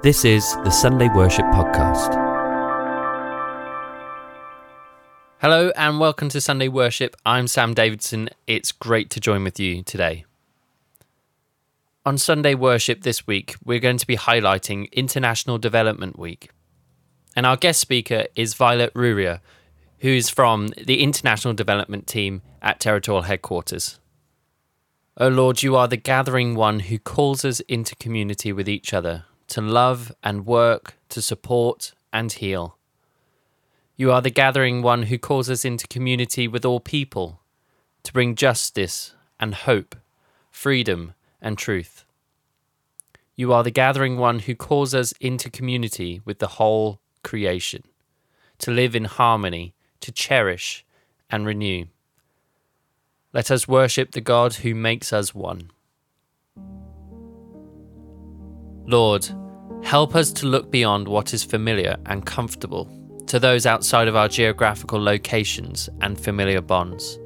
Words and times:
This 0.00 0.24
is 0.24 0.54
the 0.62 0.70
Sunday 0.70 1.08
Worship 1.08 1.44
Podcast. 1.46 2.14
Hello 5.40 5.72
and 5.74 5.98
welcome 5.98 6.28
to 6.28 6.40
Sunday 6.40 6.68
Worship. 6.68 7.16
I'm 7.26 7.48
Sam 7.48 7.74
Davidson. 7.74 8.30
It's 8.46 8.70
great 8.70 9.10
to 9.10 9.18
join 9.18 9.42
with 9.42 9.58
you 9.58 9.82
today. 9.82 10.24
On 12.06 12.16
Sunday 12.16 12.54
Worship 12.54 13.02
this 13.02 13.26
week, 13.26 13.56
we're 13.64 13.80
going 13.80 13.98
to 13.98 14.06
be 14.06 14.16
highlighting 14.16 14.88
International 14.92 15.58
Development 15.58 16.16
Week. 16.16 16.50
And 17.34 17.44
our 17.44 17.56
guest 17.56 17.80
speaker 17.80 18.26
is 18.36 18.54
Violet 18.54 18.94
Ruria, 18.94 19.40
who 19.98 20.10
is 20.10 20.30
from 20.30 20.68
the 20.80 21.02
International 21.02 21.54
Development 21.54 22.06
Team 22.06 22.42
at 22.62 22.78
Territorial 22.78 23.22
Headquarters. 23.22 23.98
O 25.16 25.26
Lord, 25.26 25.64
you 25.64 25.74
are 25.74 25.88
the 25.88 25.96
gathering 25.96 26.54
one 26.54 26.78
who 26.78 27.00
calls 27.00 27.44
us 27.44 27.58
into 27.66 27.96
community 27.96 28.52
with 28.52 28.68
each 28.68 28.94
other, 28.94 29.24
to 29.48 29.60
love 29.60 30.12
and 30.22 30.46
work, 30.46 30.94
to 31.08 31.20
support 31.20 31.92
and 32.12 32.32
heal. 32.32 32.76
You 33.96 34.12
are 34.12 34.22
the 34.22 34.30
gathering 34.30 34.82
one 34.82 35.04
who 35.04 35.18
calls 35.18 35.50
us 35.50 35.64
into 35.64 35.88
community 35.88 36.46
with 36.46 36.64
all 36.64 36.80
people, 36.80 37.40
to 38.04 38.12
bring 38.12 38.36
justice 38.36 39.14
and 39.40 39.54
hope, 39.54 39.96
freedom 40.50 41.14
and 41.42 41.58
truth. 41.58 42.04
You 43.34 43.52
are 43.52 43.62
the 43.62 43.70
gathering 43.70 44.18
one 44.18 44.40
who 44.40 44.54
calls 44.54 44.94
us 44.94 45.12
into 45.20 45.50
community 45.50 46.20
with 46.24 46.38
the 46.38 46.54
whole 46.58 47.00
creation, 47.22 47.84
to 48.58 48.70
live 48.70 48.94
in 48.94 49.04
harmony, 49.04 49.74
to 50.00 50.12
cherish 50.12 50.84
and 51.30 51.46
renew. 51.46 51.86
Let 53.32 53.50
us 53.50 53.68
worship 53.68 54.12
the 54.12 54.20
God 54.20 54.54
who 54.56 54.74
makes 54.74 55.12
us 55.12 55.34
one. 55.34 55.70
Lord, 58.88 59.28
help 59.82 60.14
us 60.16 60.32
to 60.32 60.46
look 60.46 60.70
beyond 60.70 61.08
what 61.08 61.34
is 61.34 61.44
familiar 61.44 61.98
and 62.06 62.24
comfortable 62.24 62.90
to 63.26 63.38
those 63.38 63.66
outside 63.66 64.08
of 64.08 64.16
our 64.16 64.28
geographical 64.28 64.98
locations 64.98 65.90
and 66.00 66.18
familiar 66.18 66.62
bonds, 66.62 67.18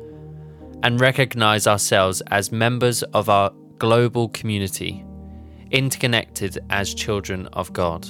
and 0.83 1.00
recognize 1.00 1.68
ourselves 1.68 2.20
as 2.33 2.50
members 2.50 3.05
of 3.14 3.28
our 3.28 3.52
global 3.78 4.28
community, 4.30 5.05
interconnected 5.70 6.58
as 6.70 6.94
children 6.94 7.46
of 7.52 7.72
God. 7.72 8.08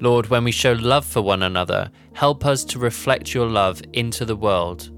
Lord, 0.00 0.28
when 0.28 0.44
we 0.44 0.50
show 0.50 0.72
love 0.72 1.04
for 1.04 1.20
one 1.20 1.42
another, 1.42 1.90
help 2.14 2.46
us 2.46 2.64
to 2.64 2.78
reflect 2.78 3.34
your 3.34 3.46
love 3.46 3.82
into 3.92 4.24
the 4.24 4.34
world 4.34 4.88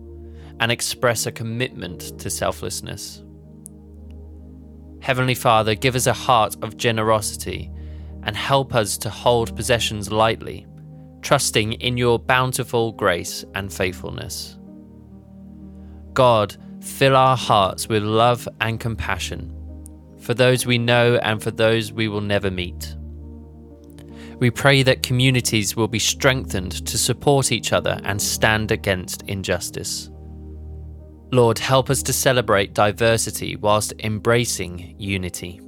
and 0.60 0.70
express 0.70 1.26
a 1.26 1.32
commitment 1.32 2.16
to 2.20 2.30
selflessness. 2.30 3.23
Heavenly 5.04 5.34
Father, 5.34 5.74
give 5.74 5.96
us 5.96 6.06
a 6.06 6.14
heart 6.14 6.56
of 6.62 6.78
generosity 6.78 7.70
and 8.22 8.34
help 8.34 8.74
us 8.74 8.96
to 8.96 9.10
hold 9.10 9.54
possessions 9.54 10.10
lightly, 10.10 10.66
trusting 11.20 11.74
in 11.74 11.98
your 11.98 12.18
bountiful 12.18 12.90
grace 12.92 13.44
and 13.54 13.70
faithfulness. 13.70 14.58
God, 16.14 16.56
fill 16.80 17.16
our 17.16 17.36
hearts 17.36 17.86
with 17.86 18.02
love 18.02 18.48
and 18.62 18.80
compassion 18.80 19.54
for 20.20 20.32
those 20.32 20.64
we 20.64 20.78
know 20.78 21.16
and 21.16 21.42
for 21.42 21.50
those 21.50 21.92
we 21.92 22.08
will 22.08 22.22
never 22.22 22.50
meet. 22.50 22.96
We 24.38 24.50
pray 24.50 24.82
that 24.84 25.02
communities 25.02 25.76
will 25.76 25.86
be 25.86 25.98
strengthened 25.98 26.86
to 26.86 26.96
support 26.96 27.52
each 27.52 27.74
other 27.74 28.00
and 28.04 28.22
stand 28.22 28.70
against 28.70 29.20
injustice. 29.24 30.08
Lord, 31.34 31.58
help 31.58 31.90
us 31.90 32.00
to 32.04 32.12
celebrate 32.12 32.74
diversity 32.74 33.56
whilst 33.56 33.92
embracing 33.98 34.94
unity. 35.00 35.60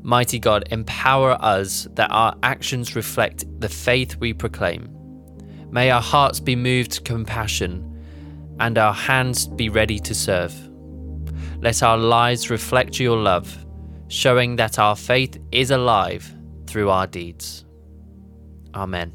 Mighty 0.00 0.38
God, 0.38 0.66
empower 0.70 1.36
us 1.38 1.86
that 1.92 2.10
our 2.10 2.34
actions 2.42 2.96
reflect 2.96 3.44
the 3.60 3.68
faith 3.68 4.16
we 4.16 4.32
proclaim. 4.32 4.88
May 5.70 5.90
our 5.90 6.00
hearts 6.00 6.40
be 6.40 6.56
moved 6.56 6.92
to 6.92 7.02
compassion 7.02 7.84
and 8.58 8.78
our 8.78 8.94
hands 8.94 9.46
be 9.46 9.68
ready 9.68 9.98
to 9.98 10.14
serve. 10.14 10.54
Let 11.60 11.82
our 11.82 11.98
lives 11.98 12.48
reflect 12.48 12.98
your 12.98 13.18
love, 13.18 13.66
showing 14.08 14.56
that 14.56 14.78
our 14.78 14.96
faith 14.96 15.38
is 15.52 15.70
alive 15.70 16.32
through 16.66 16.88
our 16.88 17.06
deeds. 17.06 17.66
Amen. 18.74 19.12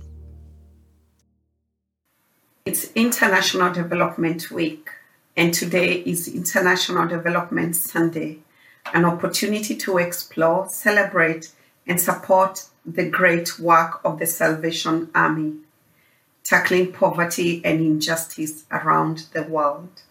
It's 2.66 2.94
International 2.94 3.74
Development 3.74 4.50
Week, 4.50 4.90
and 5.36 5.54
today 5.54 5.96
is 5.96 6.30
International 6.30 7.06
Development 7.06 7.76
Sunday, 7.76 8.40
an 8.94 9.04
opportunity 9.04 9.76
to 9.76 9.98
explore, 9.98 10.70
celebrate, 10.70 11.52
and 11.86 12.00
support 12.00 12.64
the 12.86 13.10
great 13.10 13.60
work 13.60 14.00
of 14.06 14.18
the 14.18 14.26
Salvation 14.26 15.10
Army, 15.14 15.56
tackling 16.46 16.94
poverty 16.94 17.62
and 17.66 17.82
injustice 17.82 18.64
around 18.72 19.26
the 19.34 19.44
world. 19.44 20.04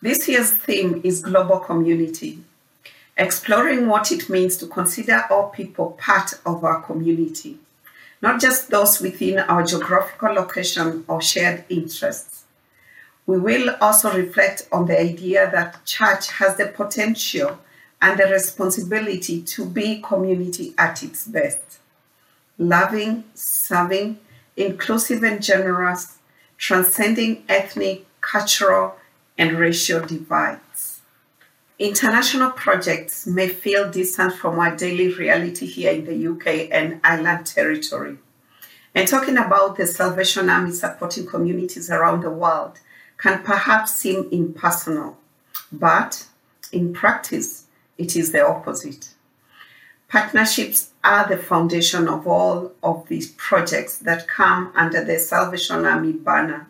This 0.00 0.28
year's 0.28 0.50
theme 0.50 1.02
is 1.04 1.22
Global 1.22 1.60
Community, 1.60 2.40
exploring 3.16 3.86
what 3.86 4.10
it 4.10 4.28
means 4.28 4.56
to 4.56 4.66
consider 4.66 5.24
all 5.30 5.50
people 5.50 5.92
part 6.00 6.32
of 6.44 6.64
our 6.64 6.82
community 6.82 7.60
not 8.22 8.40
just 8.40 8.70
those 8.70 9.00
within 9.00 9.40
our 9.40 9.64
geographical 9.64 10.32
location 10.32 11.04
or 11.08 11.20
shared 11.20 11.64
interests. 11.68 12.44
We 13.26 13.38
will 13.38 13.76
also 13.80 14.16
reflect 14.16 14.68
on 14.72 14.86
the 14.86 14.98
idea 14.98 15.50
that 15.50 15.84
church 15.84 16.30
has 16.32 16.56
the 16.56 16.66
potential 16.66 17.58
and 18.00 18.18
the 18.18 18.26
responsibility 18.26 19.42
to 19.42 19.66
be 19.66 20.00
community 20.00 20.74
at 20.78 21.02
its 21.02 21.26
best. 21.26 21.78
Loving, 22.58 23.24
serving, 23.34 24.18
inclusive 24.56 25.22
and 25.22 25.42
generous, 25.42 26.18
transcending 26.58 27.44
ethnic, 27.48 28.06
cultural, 28.20 28.96
and 29.36 29.52
racial 29.58 30.04
divides. 30.04 30.71
International 31.78 32.50
projects 32.50 33.26
may 33.26 33.48
feel 33.48 33.90
distant 33.90 34.34
from 34.34 34.58
our 34.58 34.76
daily 34.76 35.08
reality 35.08 35.66
here 35.66 35.92
in 35.92 36.04
the 36.04 36.26
UK 36.28 36.68
and 36.70 37.00
Ireland 37.02 37.46
territory. 37.46 38.18
And 38.94 39.08
talking 39.08 39.38
about 39.38 39.76
the 39.76 39.86
Salvation 39.86 40.50
Army 40.50 40.72
supporting 40.72 41.26
communities 41.26 41.90
around 41.90 42.22
the 42.22 42.30
world 42.30 42.78
can 43.16 43.42
perhaps 43.42 43.94
seem 43.94 44.28
impersonal, 44.30 45.16
but 45.72 46.26
in 46.72 46.92
practice, 46.92 47.64
it 47.96 48.16
is 48.16 48.32
the 48.32 48.46
opposite. 48.46 49.14
Partnerships 50.08 50.90
are 51.02 51.26
the 51.26 51.38
foundation 51.38 52.06
of 52.06 52.26
all 52.26 52.72
of 52.82 53.08
these 53.08 53.32
projects 53.32 53.96
that 53.98 54.28
come 54.28 54.70
under 54.74 55.02
the 55.02 55.18
Salvation 55.18 55.86
Army 55.86 56.12
banner. 56.12 56.66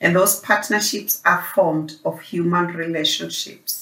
And 0.00 0.14
those 0.14 0.38
partnerships 0.38 1.20
are 1.24 1.42
formed 1.42 1.96
of 2.04 2.20
human 2.20 2.68
relationships. 2.68 3.81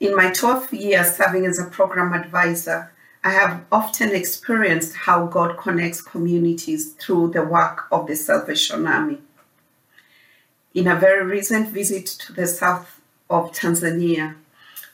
In 0.00 0.16
my 0.16 0.30
12 0.30 0.72
years 0.72 1.14
serving 1.14 1.44
as 1.44 1.58
a 1.58 1.66
program 1.66 2.14
advisor, 2.14 2.90
I 3.22 3.32
have 3.32 3.66
often 3.70 4.14
experienced 4.14 4.96
how 4.96 5.26
God 5.26 5.58
connects 5.58 6.00
communities 6.00 6.94
through 6.94 7.32
the 7.32 7.44
work 7.44 7.84
of 7.92 8.06
the 8.06 8.16
Salvation 8.16 8.86
Army. 8.86 9.20
In 10.72 10.88
a 10.88 10.96
very 10.96 11.22
recent 11.26 11.68
visit 11.68 12.06
to 12.06 12.32
the 12.32 12.46
south 12.46 12.98
of 13.28 13.52
Tanzania, 13.52 14.36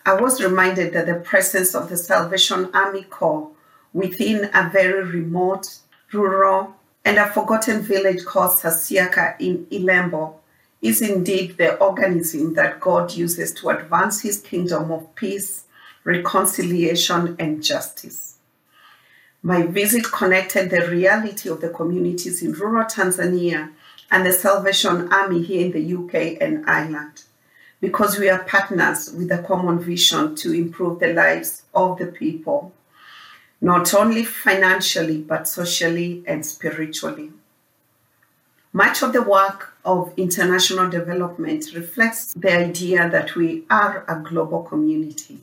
I 0.05 0.15
was 0.21 0.43
reminded 0.43 0.93
that 0.95 1.07
the 1.07 1.21
presence 1.21 1.77
of 1.77 1.89
the 1.89 1.97
Salvation 1.97 2.69
Army 2.75 3.05
Corps 3.05 3.49
within 3.93 4.51
a 4.53 4.69
very 4.71 5.05
remote, 5.05 5.79
rural, 6.13 6.75
and 7.05 7.17
a 7.19 7.31
forgotten 7.31 7.81
village 7.81 8.25
called 8.25 8.59
Sasiaka 8.59 9.37
in 9.39 9.67
Ilembo 9.67 10.35
is 10.83 11.01
indeed 11.03 11.57
the 11.57 11.77
organism 11.77 12.55
that 12.55 12.81
God 12.81 13.13
uses 13.13 13.53
to 13.55 13.71
advance 13.71 14.21
his 14.21 14.41
kingdom 14.41 14.91
of 14.91 15.15
peace, 15.15 15.65
reconciliation, 16.05 17.37
and 17.39 17.63
justice. 17.63 18.37
My 19.43 19.63
visit 19.63 20.05
connected 20.05 20.71
the 20.71 20.89
reality 20.89 21.49
of 21.49 21.61
the 21.61 21.69
communities 21.69 22.43
in 22.43 22.53
rural 22.53 22.85
Tanzania 22.85 23.71
and 24.11 24.27
the 24.27 24.33
Salvation 24.33 25.13
Army 25.13 25.43
here 25.43 25.67
in 25.67 25.73
the 25.73 25.95
UK 25.95 26.41
and 26.41 26.69
Ireland, 26.69 27.23
because 27.81 28.19
we 28.19 28.29
are 28.29 28.45
partners 28.45 29.13
with 29.13 29.31
a 29.31 29.43
common 29.43 29.79
vision 29.79 30.35
to 30.37 30.53
improve 30.53 31.01
the 31.01 31.13
lives 31.13 31.63
of 31.75 31.99
the 31.99 32.07
people, 32.07 32.73
not 33.61 33.95
only 33.95 34.25
financially, 34.25 35.19
but 35.19 35.49
socially 35.49 36.23
and 36.27 36.45
spiritually. 36.45 37.33
Much 38.77 39.03
of 39.03 39.15
the 39.15 39.23
work 39.23 39.73
of 39.87 40.13
international 40.19 40.91
development 40.91 41.65
reflects 41.75 42.35
the 42.35 42.53
idea 42.53 43.09
that 43.09 43.35
we 43.35 43.65
are 43.71 44.05
a 44.07 44.21
global 44.23 44.63
community. 44.65 45.41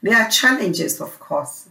There 0.00 0.16
are 0.16 0.30
challenges, 0.30 1.00
of 1.00 1.18
course. 1.18 1.68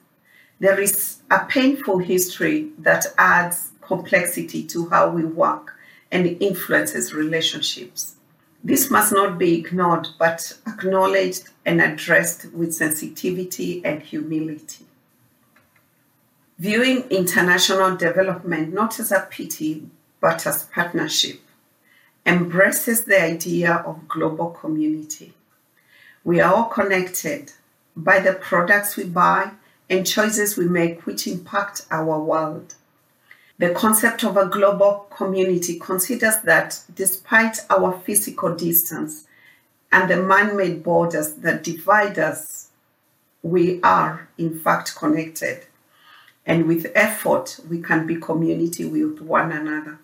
There 0.59 0.77
is 0.77 1.21
a 1.31 1.45
painful 1.45 1.99
history 1.99 2.71
that 2.79 3.05
adds 3.17 3.71
complexity 3.79 4.65
to 4.65 4.89
how 4.89 5.11
we 5.11 5.23
work 5.23 5.77
and 6.11 6.25
influences 6.41 7.13
relationships. 7.13 8.17
This 8.61 8.91
must 8.91 9.13
not 9.13 9.37
be 9.37 9.57
ignored, 9.57 10.09
but 10.19 10.57
acknowledged 10.67 11.51
and 11.65 11.81
addressed 11.81 12.51
with 12.51 12.75
sensitivity 12.75 13.81
and 13.85 14.03
humility. 14.03 14.83
Viewing 16.59 17.03
international 17.09 17.95
development 17.95 18.73
not 18.73 18.99
as 18.99 19.13
a 19.13 19.25
pity, 19.31 19.89
but 20.25 20.47
as 20.47 20.63
partnership, 20.63 21.39
embraces 22.25 23.03
the 23.03 23.21
idea 23.21 23.75
of 23.85 24.07
global 24.07 24.49
community. 24.49 25.31
We 26.23 26.39
are 26.41 26.51
all 26.51 26.63
connected 26.63 27.51
by 27.95 28.21
the 28.21 28.33
products 28.33 28.97
we 28.97 29.03
buy 29.03 29.51
and 29.87 30.03
choices 30.03 30.57
we 30.57 30.65
make 30.65 31.05
which 31.05 31.27
impact 31.27 31.85
our 31.91 32.19
world. 32.19 32.73
The 33.59 33.69
concept 33.75 34.23
of 34.23 34.35
a 34.35 34.47
global 34.47 35.05
community 35.15 35.77
considers 35.77 36.37
that 36.37 36.81
despite 36.95 37.59
our 37.69 38.01
physical 38.03 38.55
distance 38.55 39.27
and 39.91 40.09
the 40.09 40.17
man 40.23 40.57
made 40.57 40.81
borders 40.81 41.35
that 41.35 41.63
divide 41.63 42.17
us, 42.17 42.69
we 43.43 43.79
are 43.83 44.27
in 44.39 44.57
fact 44.57 44.95
connected. 44.95 45.67
And 46.47 46.65
with 46.65 46.91
effort, 46.95 47.59
we 47.69 47.79
can 47.79 48.07
be 48.07 48.15
community 48.15 48.85
with 48.85 49.21
one 49.21 49.51
another. 49.51 49.99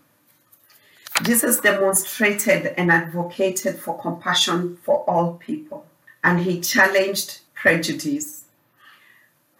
Jesus 1.23 1.59
demonstrated 1.59 2.73
and 2.77 2.91
advocated 2.91 3.79
for 3.79 3.99
compassion 3.99 4.77
for 4.83 5.03
all 5.09 5.33
people, 5.35 5.85
and 6.23 6.39
he 6.39 6.59
challenged 6.59 7.41
prejudice. 7.53 8.45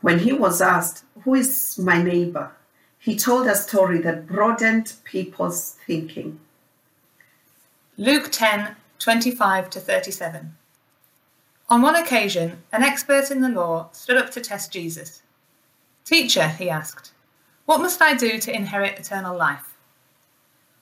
When 0.02 0.20
he 0.20 0.34
was 0.34 0.62
asked, 0.62 1.04
Who 1.24 1.36
is 1.36 1.78
my 1.78 2.02
neighbor? 2.02 2.52
he 2.98 3.16
told 3.16 3.48
a 3.48 3.56
story 3.56 4.00
that 4.00 4.28
broadened 4.28 4.94
people's 5.04 5.78
thinking. 5.88 6.40
Luke 7.98 8.30
10 8.32 8.76
25 9.00 9.70
to 9.72 9.80
37. 9.80 10.56
On 11.70 11.82
one 11.82 11.96
occasion, 11.96 12.62
an 12.72 12.84
expert 12.84 13.32
in 13.32 13.42
the 13.42 13.50
law 13.50 13.90
stood 13.92 14.18
up 14.18 14.30
to 14.32 14.42
test 14.42 14.72
Jesus. 14.72 15.24
Teacher, 16.06 16.48
he 16.48 16.70
asked, 16.70 17.12
what 17.66 17.80
must 17.80 18.02
I 18.02 18.16
do 18.16 18.38
to 18.38 18.54
inherit 18.54 19.00
eternal 19.00 19.38
life? 19.38 19.71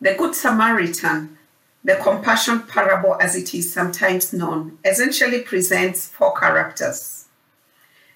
The 0.00 0.14
Good 0.14 0.36
Samaritan, 0.36 1.36
the 1.82 1.96
compassion 1.96 2.62
parable 2.62 3.16
as 3.20 3.34
it 3.34 3.52
is 3.52 3.72
sometimes 3.72 4.32
known, 4.32 4.78
essentially 4.84 5.40
presents 5.40 6.06
four 6.06 6.34
characters. 6.34 7.24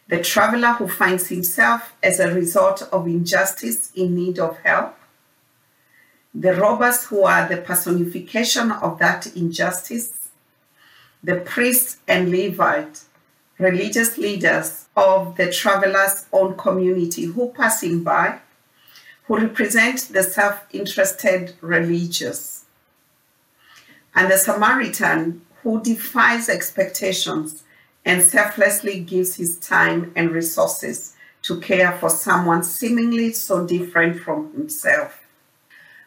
The 0.07 0.23
traveler 0.23 0.75
who 0.75 0.87
finds 0.87 1.27
himself 1.27 1.95
as 2.01 2.21
a 2.21 2.33
result 2.33 2.83
of 2.93 3.09
injustice 3.09 3.91
in 3.97 4.15
need 4.15 4.39
of 4.39 4.59
help, 4.59 4.97
the 6.33 6.55
robbers 6.55 7.07
who 7.07 7.25
are 7.25 7.49
the 7.49 7.57
personification 7.57 8.71
of 8.71 9.01
that 9.01 9.35
injustice, 9.35 10.29
the 11.21 11.37
priest 11.37 11.99
and 12.07 12.31
Levite, 12.31 13.01
religious 13.59 14.17
leaders 14.19 14.87
of 14.97 15.37
the 15.37 15.51
traveler's 15.51 16.27
own 16.33 16.57
community 16.57 17.25
who 17.25 17.49
passing 17.51 18.05
by, 18.05 18.39
who 19.25 19.39
represent 19.39 20.09
the 20.13 20.23
self-interested 20.23 21.55
religious, 21.61 22.65
and 24.15 24.31
the 24.31 24.37
Samaritan 24.37 25.43
who 25.63 25.83
defies 25.83 26.49
expectations 26.49 27.63
and 28.05 28.23
selflessly 28.23 29.01
gives 29.01 29.37
his 29.37 29.59
time 29.59 30.13
and 30.17 30.31
resources 30.31 31.15
to 31.43 31.61
care 31.61 31.93
for 31.93 32.11
someone 32.11 32.63
seemingly 32.63 33.33
so 33.33 33.67
different 33.67 34.21
from 34.21 34.53
himself. 34.53 35.21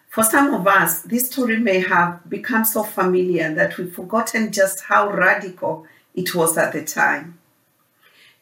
For 0.10 0.24
some 0.24 0.54
of 0.54 0.68
us, 0.68 1.02
this 1.02 1.28
story 1.30 1.58
may 1.58 1.80
have 1.80 2.30
become 2.30 2.64
so 2.64 2.84
familiar 2.84 3.54
that 3.54 3.78
we've 3.78 3.94
forgotten 3.94 4.52
just 4.52 4.82
how 4.82 5.10
radical 5.12 5.86
it 6.14 6.34
was 6.34 6.58
at 6.58 6.74
the 6.74 6.84
time. 6.84 7.38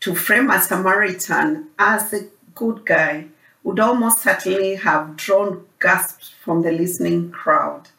To 0.02 0.14
frame 0.14 0.52
a 0.52 0.60
Samaritan 0.60 1.70
as 1.80 2.14
a 2.14 2.28
good 2.54 2.86
guy 2.86 3.28
would 3.64 3.80
almost 3.80 4.20
certainly 4.20 4.76
have 4.76 5.16
drawn 5.16 5.66
gasps 5.80 6.34
from 6.44 6.62
the 6.62 6.72
listening 6.72 7.32
crowd. 7.32 7.90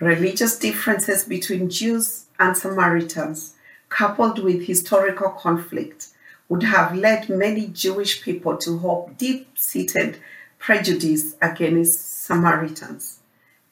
Religious 0.00 0.58
differences 0.58 1.24
between 1.24 1.70
Jews 1.70 2.26
and 2.38 2.56
Samaritans, 2.56 3.54
coupled 3.88 4.42
with 4.42 4.66
historical 4.66 5.30
conflict, 5.30 6.08
would 6.48 6.62
have 6.62 6.96
led 6.96 7.28
many 7.28 7.66
Jewish 7.68 8.22
people 8.22 8.56
to 8.58 8.78
hold 8.78 9.16
deep 9.16 9.58
seated 9.58 10.18
prejudice 10.62 11.34
against 11.42 12.24
Samaritans, 12.24 13.18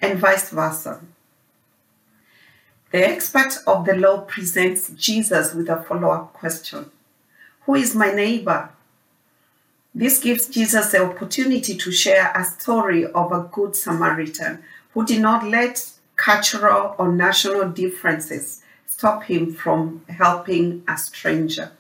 and 0.00 0.18
vice 0.18 0.50
versa. 0.50 1.00
The 2.90 3.08
expert 3.08 3.58
of 3.64 3.86
the 3.86 3.94
law 3.94 4.22
presents 4.22 4.90
Jesus 4.90 5.54
with 5.54 5.68
a 5.68 5.82
follow 5.84 6.10
up 6.10 6.32
question 6.32 6.90
Who 7.62 7.76
is 7.76 7.94
my 7.94 8.10
neighbor? 8.10 8.70
This 9.94 10.20
gives 10.20 10.46
Jesus 10.46 10.92
the 10.92 11.04
opportunity 11.04 11.76
to 11.76 11.90
share 11.90 12.32
a 12.34 12.44
story 12.44 13.06
of 13.06 13.32
a 13.32 13.48
good 13.50 13.74
Samaritan 13.74 14.62
who 14.94 15.04
did 15.04 15.20
not 15.20 15.44
let 15.44 15.90
cultural 16.14 16.94
or 16.98 17.10
national 17.10 17.70
differences 17.70 18.62
stop 18.86 19.24
him 19.24 19.52
from 19.52 20.04
helping 20.08 20.84
a 20.86 20.96
stranger. 20.96 21.72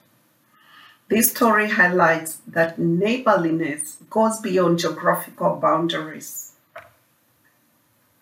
This 1.08 1.30
story 1.30 1.68
highlights 1.68 2.38
that 2.46 2.78
neighborliness 2.78 3.98
goes 4.10 4.40
beyond 4.40 4.78
geographical 4.80 5.56
boundaries. 5.56 6.52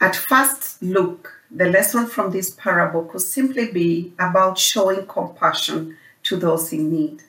At 0.01 0.17
first 0.17 0.83
look, 0.83 1.33
the 1.51 1.67
lesson 1.67 2.07
from 2.07 2.31
this 2.31 2.51
parable 2.51 3.05
could 3.05 3.23
simply 3.23 3.71
be 3.73 4.13
about 4.19 4.59
showing 4.59 5.07
compassion 5.07 5.97
to 6.25 6.37
those 6.37 6.73
in 6.73 6.91
need. 6.91 7.23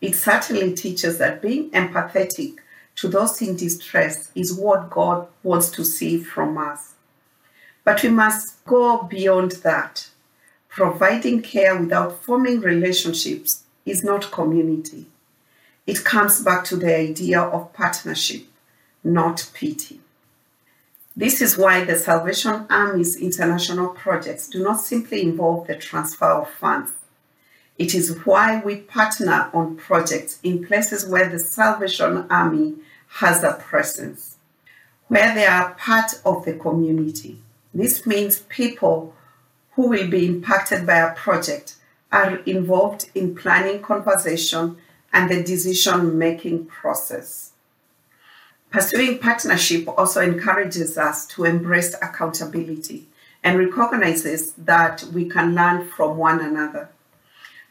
It 0.00 0.14
certainly 0.14 0.74
teaches 0.74 1.18
that 1.18 1.42
being 1.42 1.70
empathetic 1.70 2.56
to 2.96 3.08
those 3.08 3.40
in 3.42 3.56
distress 3.56 4.30
is 4.34 4.54
what 4.54 4.90
God 4.90 5.26
wants 5.42 5.70
to 5.70 5.84
see 5.84 6.22
from 6.22 6.58
us. 6.58 6.94
But 7.84 8.02
we 8.02 8.08
must 8.08 8.64
go 8.64 9.02
beyond 9.02 9.52
that. 9.62 10.08
Providing 10.68 11.42
care 11.42 11.78
without 11.78 12.22
forming 12.22 12.60
relationships 12.60 13.64
is 13.84 14.02
not 14.02 14.32
community. 14.32 15.06
It 15.86 16.04
comes 16.04 16.42
back 16.42 16.64
to 16.66 16.76
the 16.76 16.96
idea 16.96 17.40
of 17.40 17.72
partnership, 17.72 18.46
not 19.02 19.50
pity. 19.54 20.00
This 21.16 21.40
is 21.40 21.56
why 21.56 21.84
the 21.84 21.96
Salvation 21.96 22.66
Army's 22.70 23.16
international 23.16 23.90
projects 23.90 24.48
do 24.48 24.62
not 24.62 24.80
simply 24.80 25.22
involve 25.22 25.66
the 25.66 25.76
transfer 25.76 26.30
of 26.30 26.50
funds. 26.50 26.90
It 27.76 27.94
is 27.94 28.24
why 28.24 28.62
we 28.64 28.76
partner 28.76 29.50
on 29.52 29.76
projects 29.76 30.38
in 30.42 30.64
places 30.64 31.06
where 31.06 31.28
the 31.28 31.40
Salvation 31.40 32.26
Army 32.30 32.76
has 33.08 33.42
a 33.42 33.54
presence, 33.54 34.36
where 35.08 35.34
they 35.34 35.46
are 35.46 35.74
part 35.74 36.20
of 36.24 36.44
the 36.44 36.54
community. 36.54 37.42
This 37.72 38.06
means 38.06 38.40
people 38.48 39.14
who 39.72 39.88
will 39.88 40.08
be 40.08 40.26
impacted 40.26 40.86
by 40.86 40.98
a 40.98 41.14
project 41.14 41.74
are 42.12 42.36
involved 42.46 43.10
in 43.14 43.34
planning 43.34 43.82
conversation 43.82 44.76
and 45.12 45.28
the 45.28 45.42
decision 45.42 46.16
making 46.16 46.66
process. 46.66 47.52
Pursuing 48.70 49.18
partnership 49.18 49.88
also 49.88 50.20
encourages 50.20 50.96
us 50.96 51.26
to 51.26 51.44
embrace 51.44 51.94
accountability 51.94 53.08
and 53.42 53.58
recognizes 53.58 54.52
that 54.52 55.02
we 55.12 55.28
can 55.28 55.54
learn 55.54 55.88
from 55.88 56.16
one 56.16 56.40
another. 56.40 56.88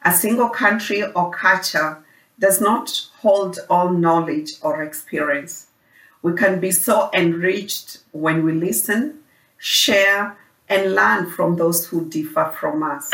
A 0.05 0.13
single 0.13 0.49
country 0.49 1.03
or 1.03 1.31
culture 1.31 2.03
does 2.39 2.59
not 2.59 3.07
hold 3.19 3.59
all 3.69 3.89
knowledge 3.89 4.53
or 4.61 4.83
experience. 4.83 5.67
We 6.21 6.33
can 6.33 6.59
be 6.59 6.71
so 6.71 7.09
enriched 7.13 7.99
when 8.11 8.43
we 8.43 8.53
listen, 8.53 9.19
share, 9.57 10.37
and 10.67 10.95
learn 10.95 11.29
from 11.29 11.55
those 11.55 11.87
who 11.87 12.09
differ 12.09 12.53
from 12.59 12.83
us. 12.83 13.11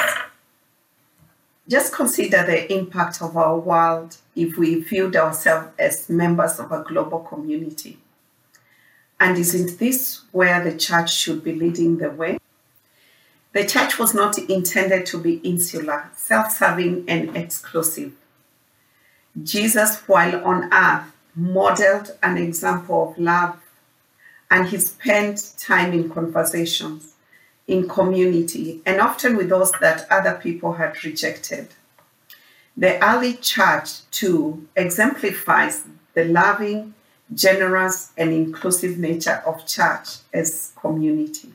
Just 1.67 1.93
consider 1.93 2.43
the 2.43 2.71
impact 2.73 3.21
of 3.21 3.37
our 3.37 3.57
world 3.57 4.17
if 4.35 4.57
we 4.57 4.81
viewed 4.81 5.15
ourselves 5.15 5.69
as 5.77 6.09
members 6.09 6.59
of 6.59 6.71
a 6.71 6.83
global 6.83 7.19
community. 7.19 7.99
And 9.19 9.37
isn't 9.37 9.77
this 9.77 10.21
where 10.31 10.63
the 10.63 10.75
church 10.75 11.13
should 11.13 11.43
be 11.43 11.53
leading 11.53 11.97
the 11.97 12.09
way? 12.09 12.39
The 13.51 13.65
church 13.65 13.97
was 13.97 14.13
not 14.13 14.37
intended 14.37 15.05
to 15.07 15.17
be 15.17 15.37
insular, 15.37 16.11
self 16.15 16.51
serving, 16.51 17.05
and 17.07 17.35
exclusive. 17.35 18.13
Jesus, 19.41 19.97
while 20.07 20.43
on 20.45 20.71
earth, 20.73 21.11
modeled 21.35 22.11
an 22.21 22.37
example 22.37 23.11
of 23.11 23.17
love 23.17 23.59
and 24.51 24.67
he 24.67 24.77
spent 24.77 25.53
time 25.57 25.93
in 25.93 26.09
conversations 26.09 27.13
in 27.67 27.87
community 27.87 28.81
and 28.85 28.99
often 28.99 29.37
with 29.37 29.49
those 29.49 29.71
that 29.73 30.07
other 30.09 30.39
people 30.41 30.73
had 30.73 31.03
rejected. 31.03 31.67
The 32.75 33.03
early 33.03 33.35
church, 33.35 34.09
too, 34.09 34.67
exemplifies 34.75 35.83
the 36.13 36.25
loving, 36.25 36.93
generous, 37.33 38.11
and 38.17 38.31
inclusive 38.31 38.97
nature 38.97 39.43
of 39.45 39.67
church 39.67 40.17
as 40.33 40.73
community. 40.75 41.53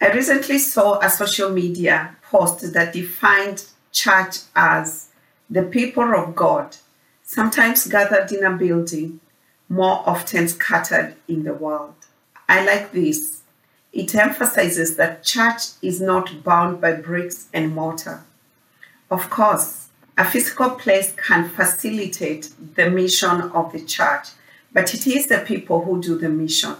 I 0.00 0.12
recently 0.12 0.58
saw 0.58 1.00
a 1.00 1.10
social 1.10 1.50
media 1.50 2.16
post 2.22 2.72
that 2.72 2.92
defined 2.92 3.64
church 3.90 4.38
as 4.54 5.08
the 5.50 5.64
people 5.64 6.14
of 6.14 6.36
God, 6.36 6.76
sometimes 7.24 7.88
gathered 7.88 8.30
in 8.30 8.44
a 8.44 8.56
building, 8.56 9.18
more 9.68 10.02
often 10.06 10.46
scattered 10.46 11.16
in 11.26 11.42
the 11.42 11.52
world. 11.52 11.94
I 12.48 12.64
like 12.64 12.92
this. 12.92 13.42
It 13.92 14.14
emphasizes 14.14 14.96
that 14.96 15.24
church 15.24 15.62
is 15.82 16.00
not 16.00 16.44
bound 16.44 16.80
by 16.80 16.92
bricks 16.92 17.48
and 17.52 17.74
mortar. 17.74 18.22
Of 19.10 19.28
course, 19.30 19.88
a 20.16 20.24
physical 20.24 20.70
place 20.70 21.12
can 21.16 21.48
facilitate 21.48 22.52
the 22.76 22.88
mission 22.88 23.40
of 23.50 23.72
the 23.72 23.84
church, 23.84 24.28
but 24.72 24.94
it 24.94 25.08
is 25.08 25.26
the 25.26 25.38
people 25.38 25.84
who 25.84 26.00
do 26.00 26.16
the 26.16 26.28
mission. 26.28 26.76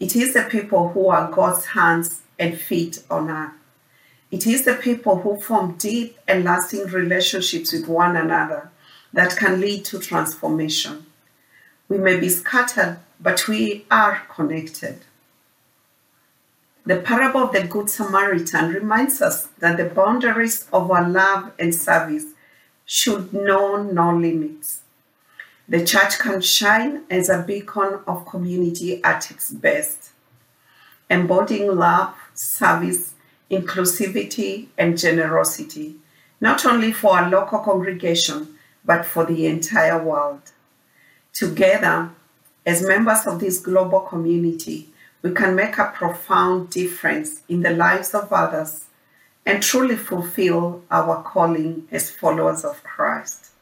It 0.00 0.16
is 0.16 0.34
the 0.34 0.42
people 0.42 0.88
who 0.88 1.08
are 1.08 1.30
God's 1.30 1.66
hands 1.66 2.22
and 2.38 2.58
feet 2.58 3.02
on 3.10 3.30
earth. 3.30 3.52
It 4.30 4.46
is 4.46 4.64
the 4.64 4.74
people 4.74 5.20
who 5.20 5.40
form 5.40 5.76
deep 5.78 6.18
and 6.28 6.44
lasting 6.44 6.86
relationships 6.86 7.72
with 7.72 7.88
one 7.88 8.16
another 8.16 8.70
that 9.12 9.36
can 9.36 9.60
lead 9.60 9.84
to 9.86 9.98
transformation. 9.98 11.06
We 11.88 11.98
may 11.98 12.20
be 12.20 12.28
scattered 12.28 12.98
but 13.20 13.48
we 13.48 13.84
are 13.90 14.22
connected. 14.28 15.00
The 16.86 17.00
parable 17.00 17.42
of 17.42 17.52
the 17.52 17.66
Good 17.66 17.90
Samaritan 17.90 18.72
reminds 18.72 19.20
us 19.20 19.48
that 19.58 19.76
the 19.76 19.84
boundaries 19.84 20.66
of 20.72 20.90
our 20.90 21.08
love 21.08 21.52
and 21.58 21.74
service 21.74 22.24
should 22.86 23.32
know 23.32 23.82
no 23.82 24.14
limits. 24.16 24.80
The 25.68 25.84
church 25.84 26.18
can 26.18 26.40
shine 26.40 27.02
as 27.10 27.28
a 27.28 27.42
beacon 27.42 28.00
of 28.06 28.24
community 28.24 29.04
at 29.04 29.30
its 29.30 29.50
best, 29.50 30.12
embodying 31.10 31.74
love, 31.74 32.14
service, 32.34 33.14
inclusivity, 33.50 34.66
and 34.76 34.98
generosity, 34.98 35.96
not 36.40 36.64
only 36.66 36.92
for 36.92 37.18
our 37.18 37.30
local 37.30 37.58
congregation, 37.60 38.58
but 38.84 39.04
for 39.04 39.24
the 39.24 39.46
entire 39.46 40.02
world. 40.02 40.52
Together, 41.32 42.10
as 42.66 42.86
members 42.86 43.26
of 43.26 43.40
this 43.40 43.58
global 43.58 44.00
community, 44.00 44.88
we 45.22 45.32
can 45.32 45.54
make 45.56 45.78
a 45.78 45.92
profound 45.94 46.70
difference 46.70 47.42
in 47.48 47.62
the 47.62 47.70
lives 47.70 48.14
of 48.14 48.32
others 48.32 48.84
and 49.44 49.62
truly 49.62 49.96
fulfill 49.96 50.82
our 50.90 51.22
calling 51.22 51.88
as 51.90 52.10
followers 52.10 52.64
of 52.64 52.82
Christ. 52.84 53.52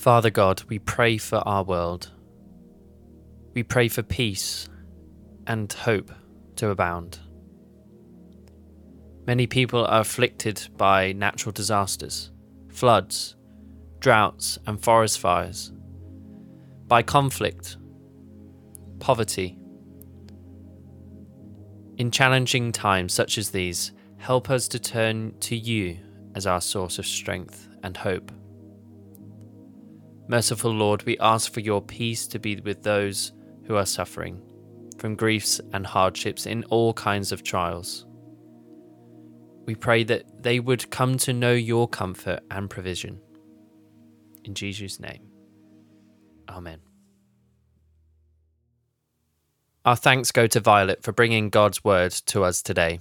Father 0.00 0.30
God, 0.30 0.62
we 0.70 0.78
pray 0.78 1.18
for 1.18 1.46
our 1.46 1.62
world. 1.62 2.10
We 3.52 3.62
pray 3.62 3.88
for 3.88 4.02
peace 4.02 4.66
and 5.46 5.70
hope 5.70 6.10
to 6.56 6.70
abound. 6.70 7.18
Many 9.26 9.46
people 9.46 9.84
are 9.84 10.00
afflicted 10.00 10.70
by 10.78 11.12
natural 11.12 11.52
disasters, 11.52 12.30
floods, 12.70 13.36
droughts, 13.98 14.58
and 14.66 14.82
forest 14.82 15.20
fires, 15.20 15.70
by 16.88 17.02
conflict, 17.02 17.76
poverty. 19.00 19.58
In 21.98 22.10
challenging 22.10 22.72
times 22.72 23.12
such 23.12 23.36
as 23.36 23.50
these, 23.50 23.92
help 24.16 24.48
us 24.48 24.66
to 24.68 24.78
turn 24.78 25.38
to 25.40 25.54
you 25.54 25.98
as 26.34 26.46
our 26.46 26.62
source 26.62 26.98
of 26.98 27.04
strength 27.04 27.68
and 27.82 27.98
hope. 27.98 28.32
Merciful 30.30 30.70
Lord, 30.70 31.02
we 31.02 31.18
ask 31.18 31.52
for 31.52 31.58
your 31.58 31.82
peace 31.82 32.28
to 32.28 32.38
be 32.38 32.54
with 32.60 32.84
those 32.84 33.32
who 33.64 33.74
are 33.74 33.84
suffering 33.84 34.40
from 34.96 35.16
griefs 35.16 35.60
and 35.72 35.84
hardships 35.84 36.46
in 36.46 36.62
all 36.66 36.94
kinds 36.94 37.32
of 37.32 37.42
trials. 37.42 38.06
We 39.66 39.74
pray 39.74 40.04
that 40.04 40.40
they 40.40 40.60
would 40.60 40.88
come 40.92 41.18
to 41.18 41.32
know 41.32 41.50
your 41.50 41.88
comfort 41.88 42.44
and 42.48 42.70
provision. 42.70 43.20
In 44.44 44.54
Jesus' 44.54 45.00
name, 45.00 45.26
Amen. 46.48 46.78
Our 49.84 49.96
thanks 49.96 50.30
go 50.30 50.46
to 50.46 50.60
Violet 50.60 51.02
for 51.02 51.10
bringing 51.10 51.50
God's 51.50 51.82
word 51.82 52.12
to 52.26 52.44
us 52.44 52.62
today. 52.62 53.00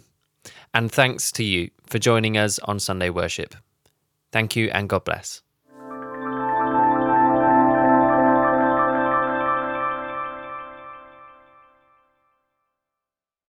And 0.74 0.92
thanks 0.92 1.32
to 1.34 1.44
you 1.44 1.70
for 1.86 2.00
joining 2.00 2.40
us 2.40 2.58
on 2.58 2.80
Sunday 2.80 3.12
worship. 3.12 3.54
Thank 4.32 4.56
you 4.56 4.72
and 4.72 4.90
God 4.90 5.04
bless. 5.04 5.44